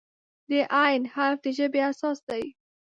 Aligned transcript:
د 0.49 0.51
"ع" 0.83 0.85
حرف 1.13 1.37
د 1.43 1.45
ژبې 1.57 1.81
اساس 1.91 2.17
دی. 2.29 2.43